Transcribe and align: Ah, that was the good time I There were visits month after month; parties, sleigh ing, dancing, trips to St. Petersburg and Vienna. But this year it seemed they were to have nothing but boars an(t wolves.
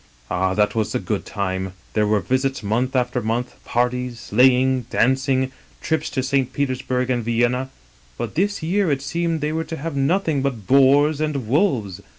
Ah, 0.31 0.55
that 0.55 0.73
was 0.73 0.93
the 0.93 0.99
good 0.99 1.27
time 1.27 1.67
I 1.67 1.71
There 1.93 2.07
were 2.07 2.21
visits 2.21 2.63
month 2.63 2.95
after 2.95 3.21
month; 3.21 3.63
parties, 3.65 4.19
sleigh 4.19 4.59
ing, 4.59 4.87
dancing, 4.89 5.51
trips 5.79 6.09
to 6.09 6.23
St. 6.23 6.51
Petersburg 6.51 7.11
and 7.11 7.23
Vienna. 7.23 7.69
But 8.17 8.33
this 8.33 8.63
year 8.63 8.89
it 8.89 9.03
seemed 9.03 9.41
they 9.41 9.53
were 9.53 9.63
to 9.65 9.77
have 9.77 9.95
nothing 9.95 10.41
but 10.41 10.65
boars 10.65 11.21
an(t 11.21 11.37
wolves. 11.45 12.01